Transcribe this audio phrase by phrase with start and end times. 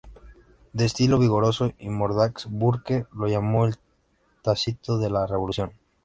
[0.73, 3.75] De estilo vigoroso y mordaz, Burke lo llamó "el
[4.41, 5.73] Tácito de la Revolución".